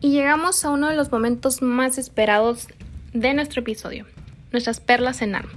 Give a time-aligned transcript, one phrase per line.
[0.00, 2.68] Y llegamos a uno de los momentos más esperados
[3.12, 4.06] de nuestro episodio,
[4.52, 5.52] nuestras perlas en arma,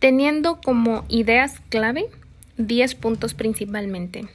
[0.00, 2.06] teniendo como ideas clave
[2.56, 4.26] 10 puntos principalmente.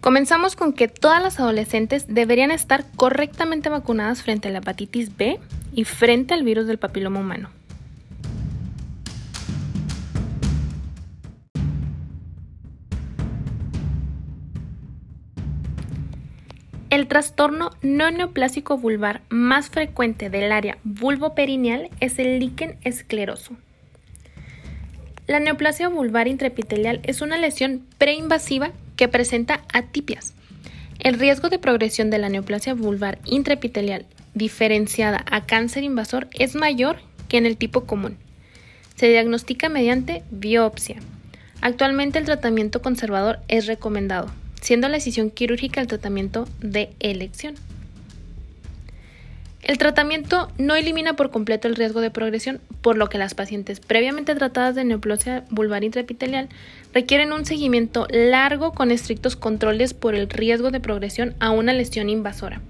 [0.00, 5.38] Comenzamos con que todas las adolescentes deberían estar correctamente vacunadas frente a la hepatitis B
[5.74, 7.50] y frente al virus del papiloma humano.
[16.92, 23.56] El trastorno no neoplásico vulvar más frecuente del área vulvoperineal es el líquen escleroso.
[25.26, 30.34] La neoplasia vulvar intraepitelial es una lesión preinvasiva que presenta atipias.
[30.98, 36.98] El riesgo de progresión de la neoplasia vulvar intraepitelial diferenciada a cáncer invasor es mayor
[37.26, 38.18] que en el tipo común.
[38.96, 40.96] Se diagnostica mediante biopsia.
[41.62, 44.30] Actualmente el tratamiento conservador es recomendado
[44.62, 47.56] siendo la decisión quirúrgica el tratamiento de elección.
[49.62, 53.78] El tratamiento no elimina por completo el riesgo de progresión, por lo que las pacientes
[53.78, 56.48] previamente tratadas de neoplasia vulvar intraepitelial
[56.92, 62.08] requieren un seguimiento largo con estrictos controles por el riesgo de progresión a una lesión
[62.08, 62.60] invasora.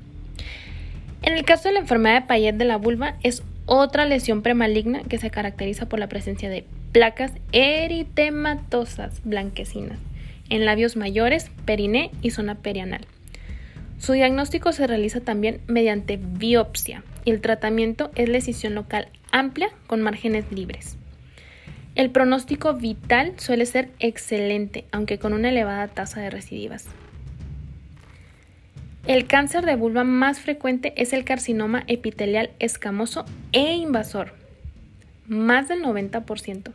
[1.22, 5.02] En el caso de la enfermedad de Payet de la vulva es otra lesión premaligna
[5.02, 9.98] que se caracteriza por la presencia de placas eritematosas blanquecinas
[10.52, 13.06] en labios mayores, periné y zona perianal.
[13.98, 20.02] Su diagnóstico se realiza también mediante biopsia y el tratamiento es decisión local amplia con
[20.02, 20.98] márgenes libres.
[21.94, 26.84] El pronóstico vital suele ser excelente, aunque con una elevada tasa de recidivas.
[29.06, 34.34] El cáncer de vulva más frecuente es el carcinoma epitelial escamoso e invasor,
[35.26, 36.72] más del 90%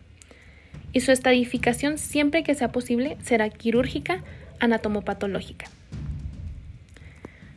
[0.93, 4.23] y su estadificación siempre que sea posible será quirúrgica
[4.59, 5.67] anatomopatológica.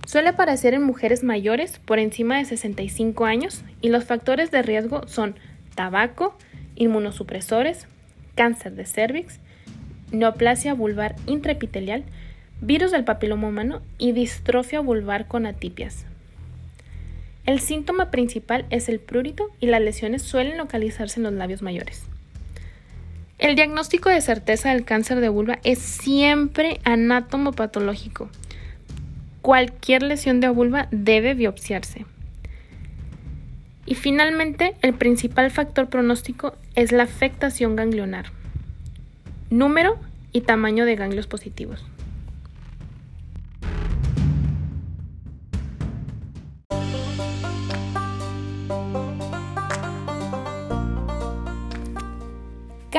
[0.07, 5.07] Suele aparecer en mujeres mayores por encima de 65 años y los factores de riesgo
[5.07, 5.37] son
[5.77, 6.37] tabaco,
[6.75, 7.87] inmunosupresores,
[8.35, 9.39] cáncer de cervix,
[10.11, 12.03] neoplasia vulvar intraepitelial,
[12.61, 16.07] virus del papiloma humano y distrofia vulvar con atipias.
[17.47, 22.05] El síntoma principal es el prurito y las lesiones suelen localizarse en los labios mayores.
[23.41, 28.29] El diagnóstico de certeza del cáncer de vulva es siempre anatomopatológico.
[29.41, 32.05] Cualquier lesión de vulva debe biopsiarse.
[33.87, 38.27] Y finalmente, el principal factor pronóstico es la afectación ganglionar,
[39.49, 39.99] número
[40.33, 41.83] y tamaño de ganglios positivos.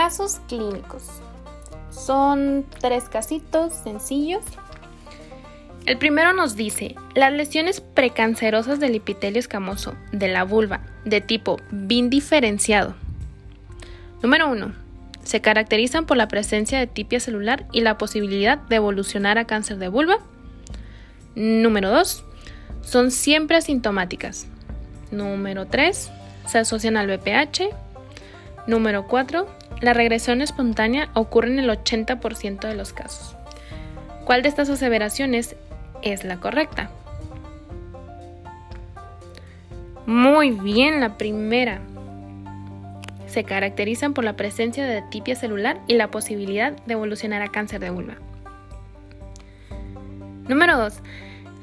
[0.02, 1.04] Casos clínicos.
[1.92, 4.44] Son tres casitos sencillos.
[5.86, 11.58] El primero nos dice, las lesiones precancerosas del epitelio escamoso de la vulva de tipo
[11.70, 12.96] BIN diferenciado.
[14.24, 14.74] Número 1.
[15.24, 19.78] Se caracterizan por la presencia de tipia celular y la posibilidad de evolucionar a cáncer
[19.78, 20.18] de vulva.
[21.36, 22.26] Número 2.
[22.82, 24.48] Son siempre asintomáticas.
[25.12, 26.12] Número 3.
[26.48, 27.70] Se asocian al BPH.
[28.66, 33.36] Número 4 la regresión espontánea ocurre en el 80% de los casos.
[34.26, 35.56] ¿Cuál de estas aseveraciones
[36.04, 36.92] es la correcta?
[40.06, 41.82] Muy bien, la primera.
[43.26, 47.80] Se caracterizan por la presencia de tipia celular y la posibilidad de evolucionar a cáncer
[47.80, 48.16] de vulva.
[50.48, 51.02] Número 2.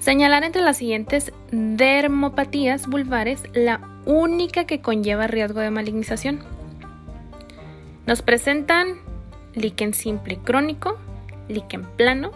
[0.00, 6.57] Señalar entre las siguientes dermopatías vulvares la única que conlleva riesgo de malignización.
[8.08, 8.96] Nos presentan
[9.54, 10.96] líquen simple crónico,
[11.46, 12.30] líquen plano,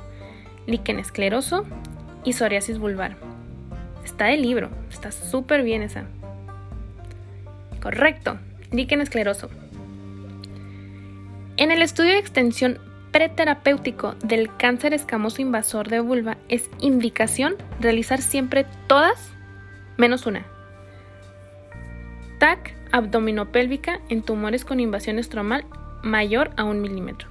[0.67, 1.65] líquen escleroso
[2.25, 3.17] y psoriasis vulvar.
[4.05, 6.05] Está de libro, está súper bien esa.
[7.81, 8.37] Correcto,
[8.71, 9.49] líquen escleroso.
[11.57, 12.79] En el estudio de extensión
[13.11, 19.33] preterapéutico del cáncer escamoso invasor de vulva es indicación realizar siempre todas
[19.97, 20.45] menos una.
[22.39, 25.65] TAC abdominopélvica en tumores con invasión estromal
[26.03, 27.29] mayor a un milímetro.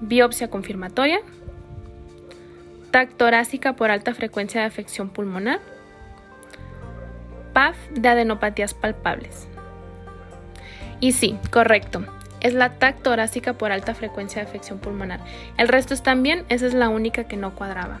[0.00, 1.20] Biopsia confirmatoria.
[2.90, 5.60] TAC torácica por alta frecuencia de afección pulmonar.
[7.52, 9.46] PAF de adenopatías palpables.
[11.00, 12.04] Y sí, correcto.
[12.40, 15.20] Es la TAC torácica por alta frecuencia de afección pulmonar.
[15.56, 18.00] El resto están bien, esa es la única que no cuadraba.